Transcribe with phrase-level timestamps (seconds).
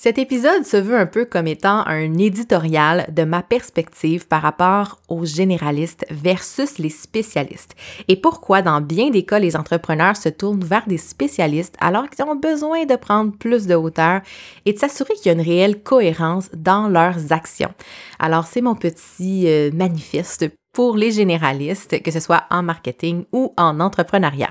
[0.00, 5.00] Cet épisode se veut un peu comme étant un éditorial de ma perspective par rapport
[5.08, 7.74] aux généralistes versus les spécialistes
[8.06, 12.24] et pourquoi dans bien des cas les entrepreneurs se tournent vers des spécialistes alors qu'ils
[12.24, 14.20] ont besoin de prendre plus de hauteur
[14.66, 17.74] et de s'assurer qu'il y a une réelle cohérence dans leurs actions.
[18.20, 23.52] Alors c'est mon petit euh, manifeste pour les généralistes, que ce soit en marketing ou
[23.56, 24.50] en entrepreneuriat.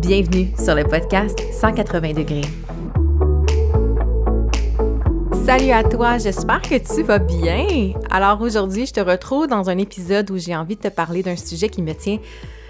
[0.00, 2.40] Bienvenue sur le podcast 180 degrés.
[5.44, 7.92] Salut à toi, j'espère que tu vas bien.
[8.10, 11.36] Alors aujourd'hui, je te retrouve dans un épisode où j'ai envie de te parler d'un
[11.36, 12.18] sujet qui me tient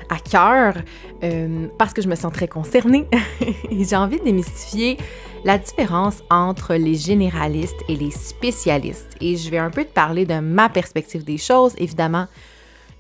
[0.09, 0.83] à cœur
[1.23, 3.07] euh, parce que je me sens très concernée
[3.71, 4.97] j'ai envie de démystifier
[5.45, 9.17] la différence entre les généralistes et les spécialistes.
[9.21, 11.75] Et je vais un peu te parler de ma perspective des choses.
[11.79, 12.27] Évidemment,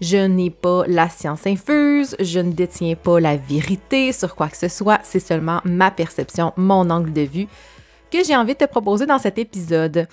[0.01, 4.57] je n'ai pas la science infuse, je ne détiens pas la vérité sur quoi que
[4.57, 7.49] ce soit, c'est seulement ma perception, mon angle de vue
[8.11, 10.09] que j'ai envie de te proposer dans cet épisode.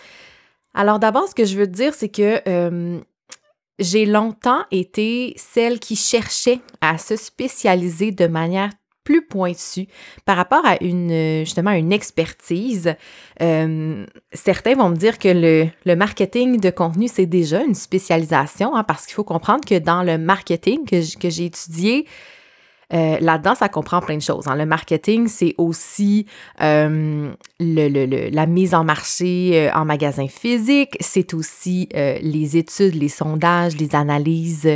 [0.73, 2.99] Alors d'abord, ce que je veux te dire, c'est que euh,
[3.79, 8.69] j'ai longtemps été celle qui cherchait à se spécialiser de manière
[9.08, 9.88] plus pointu
[10.25, 12.94] par rapport à une justement une expertise.
[13.41, 18.75] Euh, certains vont me dire que le, le marketing de contenu, c'est déjà une spécialisation,
[18.75, 22.05] hein, parce qu'il faut comprendre que dans le marketing que, que j'ai étudié,
[22.93, 24.47] euh, là-dedans, ça comprend plein de choses.
[24.47, 24.55] Hein.
[24.55, 26.25] Le marketing, c'est aussi
[26.61, 33.09] euh, le, la mise en marché euh, en magasin physique, c'est aussi les études, les
[33.09, 34.69] sondages, les analyses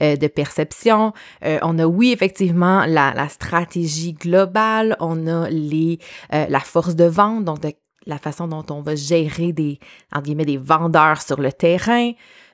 [0.00, 1.12] de perception.
[1.42, 5.98] on a, oui, effectivement, la, la, stratégie globale, on a les,
[6.30, 7.60] la force de vente, donc
[8.06, 9.78] la façon dont on va gérer des,
[10.12, 12.12] entre guillemets, des vendeurs sur le terrain.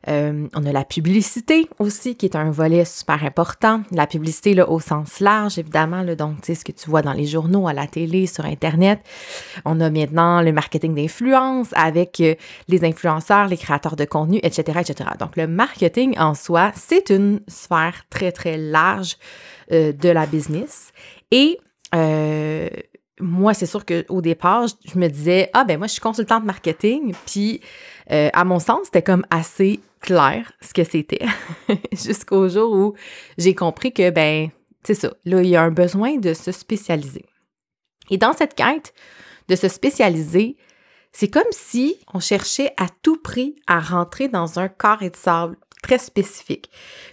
[0.09, 3.83] Euh, on a la publicité aussi, qui est un volet super important.
[3.93, 7.27] La publicité là, au sens large, évidemment, là, donc ce que tu vois dans les
[7.27, 9.01] journaux, à la télé, sur Internet.
[9.65, 12.35] On a maintenant le marketing d'influence avec euh,
[12.69, 15.11] les influenceurs, les créateurs de contenu, etc., etc.
[15.19, 19.17] Donc le marketing en soi, c'est une sphère très, très large
[19.71, 20.93] euh, de la business.
[21.31, 21.59] Et
[23.23, 27.15] moi, c'est sûr qu'au départ, je me disais, ah ben moi, je suis consultante marketing,
[27.27, 27.61] puis
[28.09, 31.25] à mon sens, c'était comme assez clair ce que c'était
[31.93, 32.95] jusqu'au jour où
[33.39, 34.51] j'ai compris que, ben,
[34.85, 37.25] c'est ça, là, il y a un besoin de se spécialiser.
[38.11, 38.93] Et dans cette quête
[39.49, 40.57] de se spécialiser,
[41.13, 45.57] c'est comme si on cherchait à tout prix à rentrer dans un carré de sable
[45.83, 46.71] très spécifique.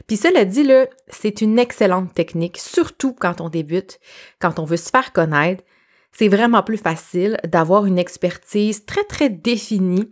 [0.08, 4.00] Puis cela dit, là, c'est une excellente technique, surtout quand on débute,
[4.40, 5.64] quand on veut se faire connaître.
[6.12, 10.10] C'est vraiment plus facile d'avoir une expertise très, très définie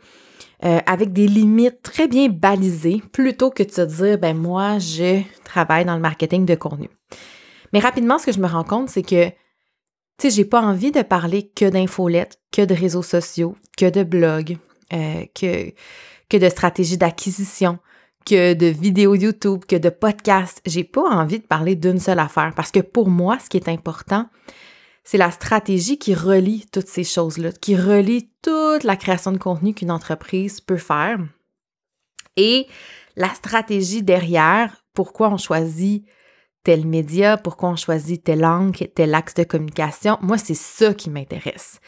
[0.65, 5.21] euh, avec des limites très bien balisées, plutôt que de se dire, ben moi, je
[5.43, 6.89] travaille dans le marketing de contenu.
[7.73, 9.33] Mais rapidement, ce que je me rends compte, c'est que, tu
[10.19, 14.57] sais, j'ai pas envie de parler que d'infolettes, que de réseaux sociaux, que de blogs,
[14.93, 17.77] euh, que, de stratégies d'acquisition,
[18.25, 20.61] que de vidéos YouTube, que de podcasts.
[20.65, 23.69] J'ai pas envie de parler d'une seule affaire parce que pour moi, ce qui est
[23.69, 24.27] important,
[25.09, 29.73] c'est la stratégie qui relie toutes ces choses-là, qui relie toute la création de contenu
[29.73, 31.17] qu'une entreprise peut faire.
[32.35, 32.67] Et
[33.15, 36.05] la stratégie derrière, pourquoi on choisit
[36.63, 41.09] tel média, pourquoi on choisit tel angle, tel axe de communication, moi, c'est ça qui
[41.09, 41.79] m'intéresse.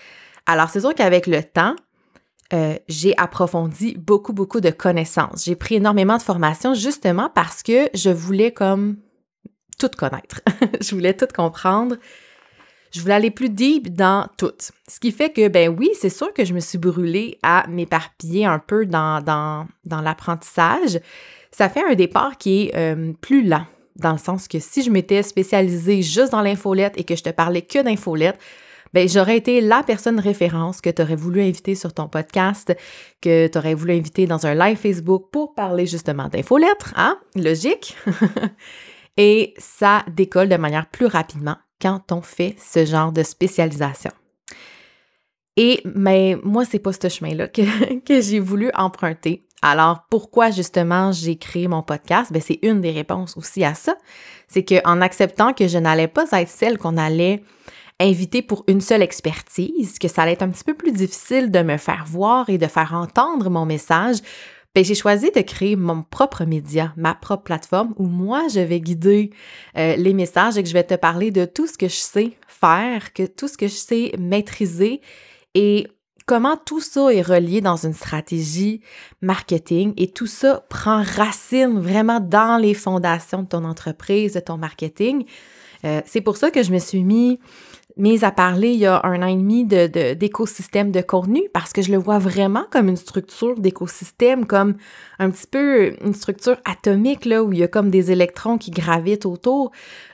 [0.45, 1.75] Alors, c'est sûr qu'avec le temps,
[2.53, 5.43] euh, j'ai approfondi beaucoup, beaucoup de connaissances.
[5.43, 8.95] J'ai pris énormément de formations justement parce que je voulais comme
[9.77, 10.39] tout connaître.
[10.79, 11.97] je voulais tout comprendre
[12.91, 14.53] je voulais aller plus deep dans tout.
[14.87, 18.45] Ce qui fait que, ben oui, c'est sûr que je me suis brûlée à m'éparpiller
[18.45, 20.99] un peu dans, dans, l'apprentissage.
[21.51, 23.65] Ça fait un départ qui est euh, plus lent,
[23.95, 27.29] dans le sens que si je m'étais spécialisée juste dans l'infolette et que je te
[27.29, 28.39] parlais que d'infolette,
[28.93, 32.75] ben j'aurais été la personne référence que tu aurais voulu inviter sur ton podcast,
[33.21, 37.19] que tu aurais voulu inviter dans un live Facebook pour parler justement d'infolettres, hein?
[37.35, 37.95] Logique.
[39.17, 44.11] et ça décolle de manière plus rapidement quand on fait ce genre de spécialisation.
[45.57, 49.45] Et mais moi, c'est pas ce chemin-là que, j'ai voulu emprunter.
[49.61, 52.31] Alors, pourquoi justement j'ai créé mon podcast?
[52.31, 53.97] Ben, c'est une des réponses aussi à ça.
[54.47, 57.43] C'est qu'en acceptant que je n'allais pas être celle qu'on allait
[57.99, 61.61] inviter pour une seule expertise, que ça allait être un petit peu plus difficile de
[61.61, 64.19] me faire voir et de faire entendre mon message,
[64.75, 68.79] ben, j'ai choisi de créer mon propre média, ma propre plateforme où moi, je vais
[68.79, 69.31] guider
[69.77, 72.33] euh, les messages et que je vais te parler de tout ce que je sais
[72.47, 75.01] faire, que tout ce que je sais maîtriser
[75.55, 75.87] et
[76.27, 78.81] comment tout ça est relié dans une stratégie
[79.21, 84.57] marketing et tout ça prend racine vraiment dans les fondations de ton entreprise, de ton
[84.57, 85.25] marketing.
[85.85, 87.39] Euh, c'est pour ça que je me suis mis
[87.99, 91.91] mise à parler il y a un an et d'écosystème de, contenu parce que je
[91.91, 94.75] le vois vraiment comme une structure d'écosystème, comme
[95.19, 98.71] un petit peu une structure atomique là, où il y a comme des électrons qui
[98.71, 99.71] gravitent autour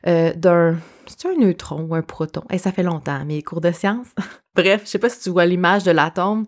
[0.08, 0.78] euh, d'un
[1.08, 2.42] c'est un neutron ou un proton?
[2.52, 4.08] Et ça fait longtemps, mes cours de sciences.
[4.56, 6.46] Bref, je sais pas si tu vois l'image de l'atome.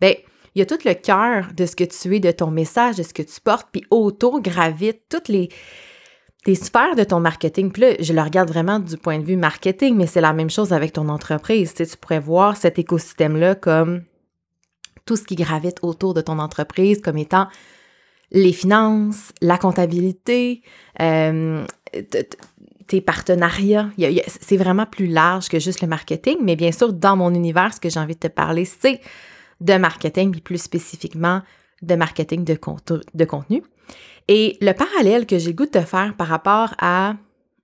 [0.00, 0.14] Ben,
[0.54, 3.02] il y a tout le cœur de ce que tu es, de ton message, de
[3.02, 5.50] ce que tu portes, puis autour gravitent toutes les,
[6.46, 7.70] les sphères de ton marketing.
[7.70, 10.50] Puis là, je le regarde vraiment du point de vue marketing, mais c'est la même
[10.50, 11.74] chose avec ton entreprise.
[11.74, 14.02] Tu, tu pourrais voir cet écosystème-là comme
[15.04, 17.48] tout ce qui gravite autour de ton entreprise comme étant
[18.32, 20.62] les finances, la comptabilité,
[21.00, 21.64] euh,
[22.86, 23.90] tes partenariats.
[24.26, 27.80] C'est vraiment plus large que juste le marketing, mais bien sûr, dans mon univers, ce
[27.80, 29.00] que j'ai envie de te parler, c'est
[29.60, 31.42] de marketing, puis plus spécifiquement
[31.82, 33.62] de marketing de, contenu.
[34.28, 37.14] Et le parallèle que j'ai le goût de faire par rapport à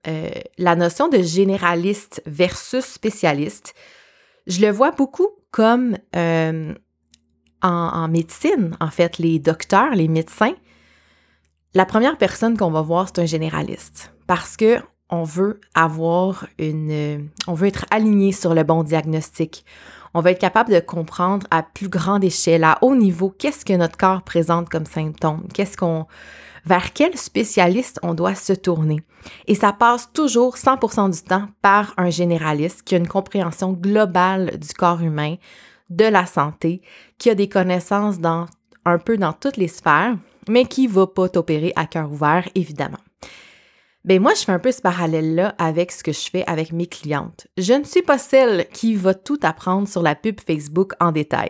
[0.07, 3.73] euh, la notion de généraliste versus spécialiste,
[4.47, 6.73] je le vois beaucoup comme euh,
[7.61, 10.55] en, en, médecine, en fait, les docteurs, les médecins.
[11.73, 14.79] La première personne qu'on va voir, c'est un généraliste parce que
[15.09, 19.65] on veut avoir une, on veut être aligné sur le bon diagnostic.
[20.17, 23.73] On veut être capable de comprendre à plus grande échelle, à haut niveau, qu'est-ce que
[23.73, 26.07] notre corps présente comme symptômes, qu'est-ce qu'on,
[26.65, 28.97] vers quel spécialiste on doit se tourner?
[29.45, 34.57] Et ça passe toujours 100% du temps par un généraliste qui a une compréhension globale
[34.57, 35.35] du corps humain,
[35.91, 36.81] de la santé,
[37.19, 38.47] qui a des connaissances dans
[38.85, 40.17] un peu dans toutes les sphères,
[40.49, 42.97] mais qui va pas t'opérer à cœur ouvert, évidemment.
[44.07, 46.87] Ben moi, je fais un peu ce parallèle-là avec ce que je fais avec mes
[46.87, 47.47] clientes.
[47.57, 51.49] Je ne suis pas celle qui va tout apprendre sur la pub Facebook en détail.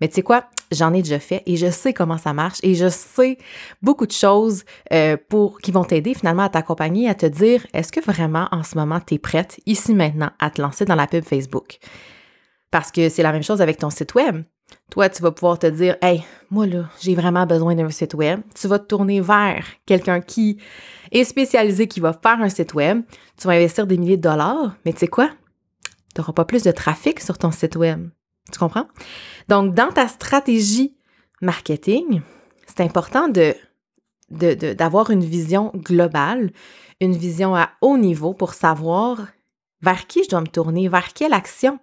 [0.00, 0.44] Mais tu sais quoi?
[0.70, 3.38] J'en ai déjà fait et je sais comment ça marche et je sais
[3.82, 4.62] beaucoup de choses
[4.92, 8.62] euh, pour qui vont t'aider finalement à t'accompagner, à te dire est-ce que vraiment en
[8.62, 11.78] ce moment tu es prête ici maintenant à te lancer dans la pub Facebook?
[12.70, 14.44] Parce que c'est la même chose avec ton site web.
[14.90, 18.40] Toi, tu vas pouvoir te dire Hey, moi là, j'ai vraiment besoin d'un site web.
[18.54, 20.58] Tu vas te tourner vers quelqu'un qui
[21.12, 23.02] est spécialisé, qui va faire un site web.
[23.36, 25.30] Tu vas investir des milliers de dollars, mais tu sais quoi?
[26.14, 28.08] Tu n'auras pas plus de trafic sur ton site web.
[28.52, 28.86] Tu comprends?
[29.48, 30.96] Donc, dans ta stratégie
[31.42, 32.22] marketing,
[32.66, 33.54] c'est important de,
[34.30, 36.52] d'avoir une vision globale,
[37.00, 39.26] une vision à haut niveau pour savoir
[39.82, 41.78] vers qui je dois me tourner, vers quelle action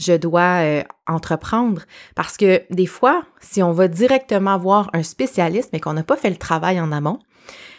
[0.00, 1.82] je dois euh, entreprendre.
[2.14, 6.16] Parce que des fois, si on va directement voir un spécialiste, mais qu'on n'a pas
[6.16, 7.18] fait le travail en amont,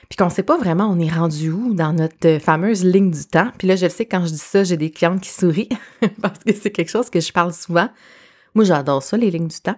[0.07, 3.11] puis qu'on ne sait pas vraiment on est rendu où dans notre euh, fameuse ligne
[3.11, 3.51] du temps.
[3.57, 5.69] Puis là, je le sais, quand je dis ça, j'ai des clientes qui sourient
[6.21, 7.89] parce que c'est quelque chose que je parle souvent.
[8.53, 9.77] Moi, j'adore ça, les lignes du temps.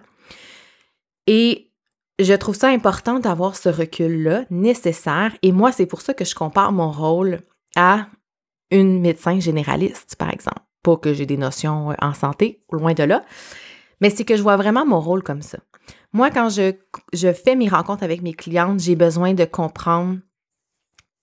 [1.26, 1.70] Et
[2.18, 5.32] je trouve ça important d'avoir ce recul-là nécessaire.
[5.42, 7.40] Et moi, c'est pour ça que je compare mon rôle
[7.76, 8.08] à
[8.70, 10.63] une médecin généraliste, par exemple.
[10.84, 13.24] Pas que j'ai des notions euh, en santé, loin de là,
[14.00, 15.58] mais c'est que je vois vraiment mon rôle comme ça.
[16.12, 20.18] Moi, quand je, fais mes rencontres avec mes clientes, j'ai besoin de comprendre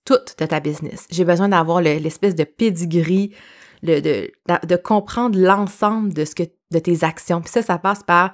[0.04, 1.06] tout de ta business.
[1.10, 3.34] J'ai besoin d'avoir l'espèce de pedigree,
[3.82, 6.24] de, comprendre l'ensemble de
[6.72, 7.40] de tes actions.
[7.40, 8.32] Puis ça, ça passe par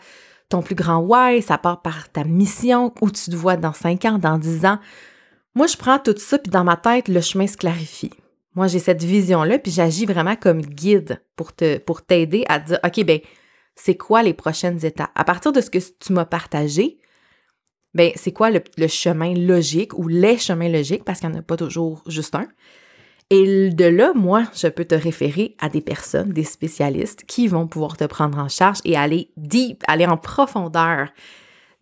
[0.49, 4.05] ton plus grand why, ça part par ta mission, où tu te vois dans 5
[4.07, 4.79] ans, dans 10 ans.
[5.55, 8.13] Moi, je prends tout ça, puis dans ma tête, le chemin se clarifie.
[8.55, 12.79] Moi, j'ai cette vision-là, puis j'agis vraiment comme guide pour te pour t'aider à dire,
[12.85, 13.21] OK, ben
[13.77, 15.11] c'est quoi les prochaines étapes?
[15.15, 16.99] À partir de ce que tu m'as partagé,
[17.95, 21.43] ben c'est quoi le, chemin logique ou les chemins logiques, parce qu'il n'y en a
[21.43, 22.49] pas toujours juste un.
[23.31, 27.67] Et de là, moi, je peux te référer à des personnes, des spécialistes qui vont
[27.67, 31.11] pouvoir te prendre en charge et aller deep, aller en profondeur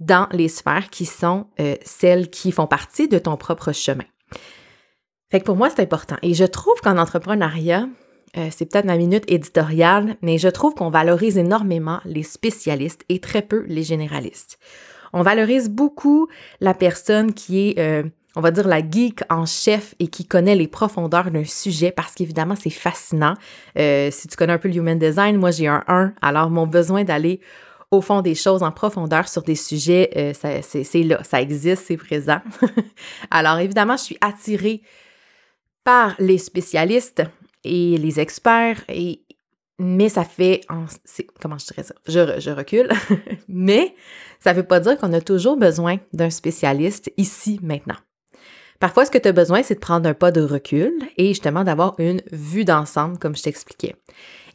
[0.00, 4.04] dans les sphères qui sont euh, celles qui font partie de ton propre chemin.
[5.44, 6.16] Pour moi, c'est important.
[6.22, 7.88] Et je trouve qu'en entrepreneuriat,
[8.36, 13.20] euh, c'est peut-être ma minute éditoriale, mais je trouve qu'on valorise énormément les spécialistes et
[13.20, 14.58] très peu les généralistes.
[15.12, 16.28] On valorise beaucoup
[16.60, 18.02] la personne qui est, euh,
[18.34, 22.14] on va dire, la geek en chef et qui connaît les profondeurs d'un sujet parce
[22.14, 23.34] qu'évidemment, c'est fascinant.
[23.78, 26.66] Euh, si tu connais un peu le human design, moi j'ai un 1, alors mon
[26.66, 27.40] besoin d'aller
[27.90, 31.96] au fond des choses, en profondeur sur des sujets, euh, c'est là, ça existe, c'est
[31.96, 32.40] présent.
[33.30, 34.82] Alors évidemment, je suis attirée
[35.86, 37.22] par les spécialistes
[37.62, 39.22] et les experts, et,
[39.78, 40.62] mais ça fait,
[41.40, 42.88] comment je dirais ça, je, je recule,
[43.48, 43.94] mais
[44.40, 47.94] ça ne veut pas dire qu'on a toujours besoin d'un spécialiste ici, maintenant.
[48.80, 51.62] Parfois, ce que tu as besoin, c'est de prendre un pas de recul et justement
[51.62, 53.94] d'avoir une vue d'ensemble, comme je t'expliquais.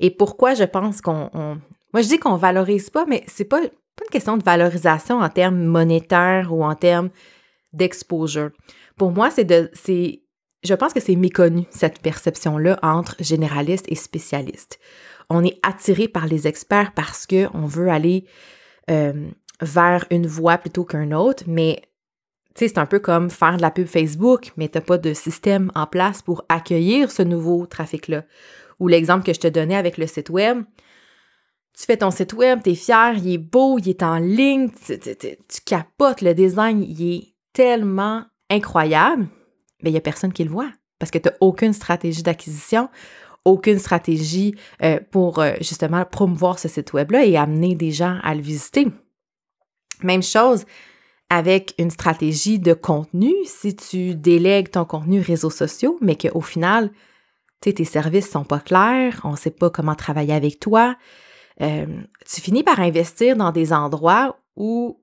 [0.01, 1.29] Et pourquoi je pense qu'on.
[1.33, 5.29] Moi, je dis qu'on valorise pas, mais c'est pas, pas une question de valorisation en
[5.29, 7.09] termes monétaires ou en termes
[7.71, 8.49] d'exposure.
[8.97, 9.71] Pour moi, c'est de.
[9.73, 10.21] C'est,
[10.63, 14.79] je pense que c'est méconnu, cette perception-là entre généraliste et spécialiste.
[15.29, 18.25] On est attiré par les experts parce qu'on veut aller
[18.89, 19.29] euh,
[19.61, 21.81] vers une voie plutôt qu'un autre, mais
[22.55, 25.71] c'est un peu comme faire de la pub Facebook, mais tu n'as pas de système
[25.73, 28.25] en place pour accueillir ce nouveau trafic-là.
[28.79, 30.63] Ou l'exemple que je te donnais avec le site web.
[31.77, 34.69] Tu fais ton site web, tu es fier, il est beau, il est en ligne,
[34.85, 39.27] tu, capotes, le design, il est tellement incroyable,
[39.83, 42.89] mais il n'y a personne qui le voit parce que tu n'as aucune stratégie d'acquisition,
[43.43, 48.35] aucune stratégie euh, pour euh, justement promouvoir ce site web-là et amener des gens à
[48.35, 48.87] le visiter.
[50.03, 50.65] Même chose,
[51.31, 56.91] avec une stratégie de contenu, si tu délègues ton contenu réseaux sociaux, mais qu'au final,
[57.61, 60.95] tes services sont pas clairs, on ne sait pas comment travailler avec toi,
[61.61, 61.85] euh,
[62.31, 65.00] tu finis par investir dans des endroits où,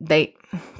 [0.00, 0.26] ben,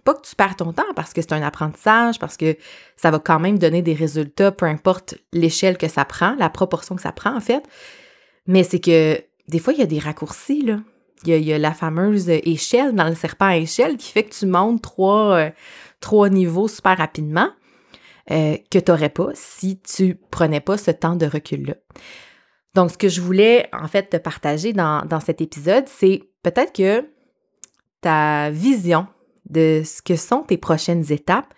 [0.04, 2.56] pas que tu perds ton temps parce que c'est un apprentissage, parce que
[2.96, 6.96] ça va quand même donner des résultats, peu importe l'échelle que ça prend, la proportion
[6.96, 7.62] que ça prend en fait,
[8.46, 10.80] mais c'est que des fois, il y a des raccourcis, là.
[11.24, 14.46] Il y, a, la fameuse échelle dans le serpent à échelle qui fait que tu
[14.46, 15.50] montes trois,
[16.12, 17.48] euh, niveaux super rapidement
[18.30, 21.74] euh, que tu n'aurais pas si tu prenais pas ce temps de recul-là.
[22.74, 27.08] Donc, ce que je voulais en fait te partager dans cet épisode, c'est peut-être que
[28.06, 29.08] ta vision
[29.50, 31.52] de ce que sont tes prochaines étapes,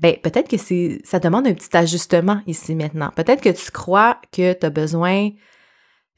[0.00, 0.56] ben peut-être que
[1.04, 3.10] ça demande un petit ajustement ici maintenant.
[3.14, 5.30] Peut-être que tu crois que tu as besoin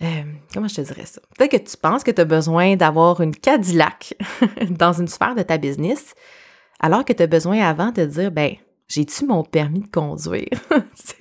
[0.02, 0.22] euh,
[0.54, 1.20] comment je te dirais ça?
[1.36, 4.14] Peut-être que tu penses que tu as besoin d'avoir une Cadillac
[4.70, 6.14] dans une sphère de ta business,
[6.80, 8.54] alors que tu as besoin avant de dire, ben,
[8.88, 10.48] j'ai-tu mon permis de conduire?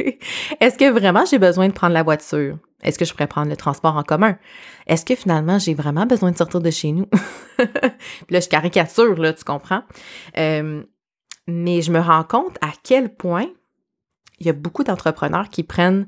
[0.61, 2.57] Est-ce que vraiment j'ai besoin de prendre la voiture?
[2.83, 4.37] Est-ce que je pourrais prendre le transport en commun?
[4.87, 7.05] Est-ce que finalement j'ai vraiment besoin de sortir de chez nous?
[7.57, 7.67] Puis
[8.29, 9.83] là, je caricature, là, tu comprends?
[10.37, 10.83] Euh,
[11.47, 13.47] mais je me rends compte à quel point
[14.39, 16.07] il y a beaucoup d'entrepreneurs qui prennent,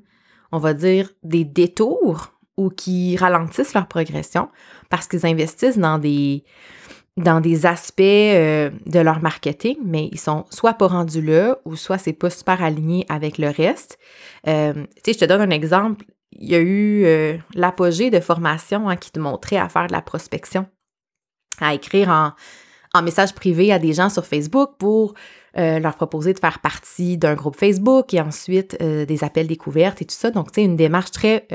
[0.51, 4.49] on va dire, des détours ou qui ralentissent leur progression
[4.89, 6.43] parce qu'ils investissent dans des,
[7.21, 11.75] dans des aspects euh, de leur marketing, mais ils sont soit pas rendus là ou
[11.75, 13.97] soit c'est pas super aligné avec le reste.
[14.47, 16.05] Euh, tu sais, je te donne un exemple.
[16.33, 19.91] Il y a eu euh, l'apogée de formation hein, qui te montrait à faire de
[19.91, 20.65] la prospection,
[21.59, 22.33] à écrire en,
[22.93, 25.13] en message privé à des gens sur Facebook pour
[25.53, 30.15] leur proposer de faire partie d'un groupe Facebook et ensuite des appels découvertes et tout
[30.15, 30.31] ça.
[30.31, 31.45] Donc, tu sais, une démarche très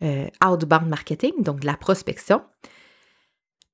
[0.00, 2.40] outbound marketing, donc de la prospection.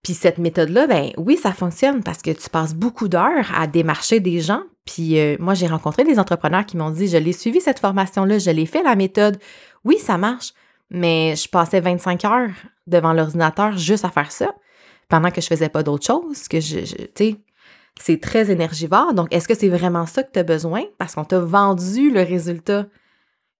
[0.06, 4.20] Puis cette méthode-là, ben oui, ça fonctionne parce que tu passes beaucoup d'heures à démarcher
[4.20, 4.62] des gens.
[4.84, 8.38] Puis euh, moi, j'ai rencontré des entrepreneurs qui m'ont dit, je l'ai suivi cette formation-là,
[8.38, 9.36] je l'ai fait la méthode.
[9.82, 10.52] Oui, ça marche,
[10.90, 12.50] mais je passais 25 heures
[12.86, 14.54] devant l'ordinateur juste à faire ça,
[15.08, 17.36] pendant que je faisais pas d'autre chose, que je, tu sais,
[18.00, 19.12] c'est très énergivore.
[19.12, 20.84] Donc, est-ce que c'est vraiment ça que tu as besoin?
[20.98, 22.86] Parce qu'on t'a vendu le résultat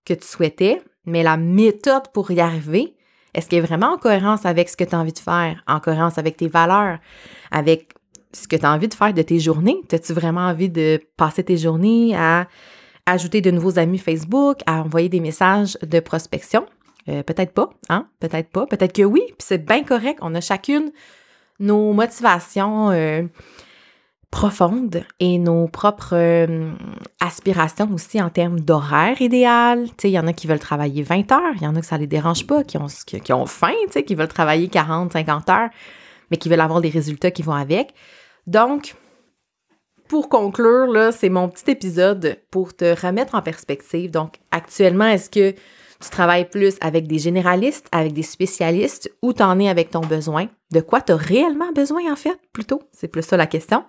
[0.04, 2.95] que tu souhaitais, mais la méthode pour y arriver,
[3.36, 5.78] est-ce qu'elle est vraiment en cohérence avec ce que tu as envie de faire, en
[5.78, 6.98] cohérence avec tes valeurs,
[7.50, 7.92] avec
[8.32, 9.76] ce que tu as envie de faire de tes journées?
[9.92, 12.48] As-tu vraiment envie de passer tes journées à
[13.04, 16.66] ajouter de nouveaux amis Facebook, à envoyer des messages de prospection?
[17.08, 18.08] Euh, peut-être pas, hein?
[18.20, 18.66] Peut-être pas.
[18.66, 20.18] Peut-être que oui, puis c'est bien correct.
[20.22, 20.90] On a chacune
[21.60, 22.90] nos motivations.
[22.90, 23.22] Euh,
[24.36, 26.70] profonde et nos propres euh,
[27.20, 29.86] aspirations aussi en termes d'horaire idéal.
[30.04, 31.96] Il y en a qui veulent travailler 20 heures, il y en a que ça
[31.96, 33.72] les dérange pas, qui ont, qui, ont faim,
[34.06, 35.70] qui veulent travailler 40, 50 heures,
[36.30, 37.94] mais qui veulent avoir des résultats qui vont avec.
[38.46, 38.94] Donc,
[40.06, 44.10] pour conclure, là, c'est mon petit épisode pour te remettre en perspective.
[44.10, 49.58] Donc, actuellement, est-ce que tu travailles plus avec des généralistes, avec des spécialistes, ou t'en
[49.60, 50.48] es avec ton besoin?
[50.72, 52.82] De quoi tu as réellement besoin, en fait, plutôt?
[52.92, 53.82] C'est plus ça la question.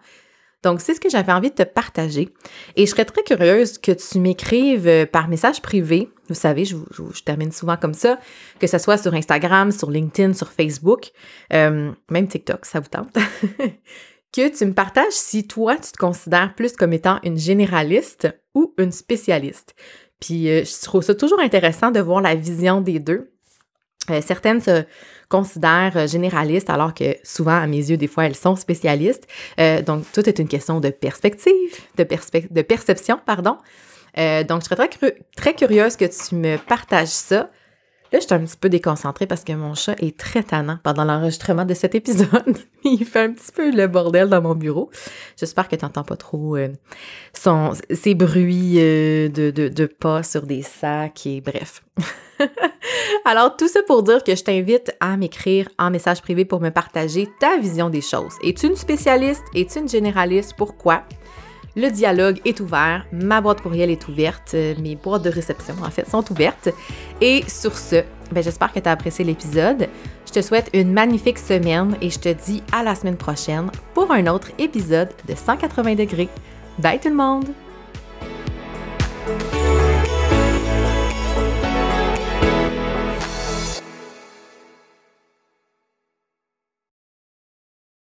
[0.64, 2.30] Donc, c'est ce que j'avais envie de te partager.
[2.76, 6.10] Et je serais très curieuse que tu m'écrives euh, par message privé.
[6.30, 6.76] Vous savez, je,
[7.24, 8.20] termine souvent comme ça,
[8.60, 11.12] que ce soit sur Instagram, sur LinkedIn, sur Facebook,
[11.54, 13.14] euh, même TikTok, ça vous tente.
[14.34, 18.74] que tu me partages si toi, tu te considères plus comme étant une généraliste ou
[18.78, 19.76] une spécialiste.
[20.20, 23.32] Puis, euh, je trouve ça toujours intéressant de voir la vision des deux.
[24.10, 24.84] Euh, certaines se
[25.30, 29.28] considèrent euh, généralistes alors que souvent, à mes yeux, des fois, elles sont spécialistes.
[29.60, 32.08] Euh, donc, tout est une question de perspective, de,
[32.52, 33.58] de perception, pardon.
[34.48, 37.50] donc, je serais très, très curieuse que tu me partages ça.
[38.12, 41.04] Là, je suis un petit peu déconcentrée parce que mon chat est très tannant pendant
[41.04, 42.58] l'enregistrement de cet épisode.
[42.86, 44.90] Il fait un petit peu le bordel dans mon bureau.
[45.38, 46.70] J'espère que tu n'entends pas trop euh,
[47.34, 51.84] ses bruits euh, de, de, de, pas sur des sacs et bref.
[53.26, 56.70] Alors, tout ça pour dire que je t'invite à m'écrire en message privé pour me
[56.70, 58.34] partager ta vision des choses.
[58.42, 59.44] Es-tu une spécialiste?
[59.54, 60.54] Es-tu une généraliste?
[60.58, 61.04] Pourquoi?
[61.78, 65.92] Le dialogue est ouvert, ma boîte courriel est ouverte, euh, mes boîtes de réception en
[65.92, 66.70] fait sont ouvertes.
[67.22, 67.98] Et sur ce,
[68.32, 69.88] ben, j'espère que tu as apprécié l'épisode.
[70.26, 74.12] Je te souhaite une magnifique semaine et je te dis à la semaine prochaine pour
[74.12, 76.30] un autre épisode de 180 degrés.
[76.80, 77.46] Bye tout le monde!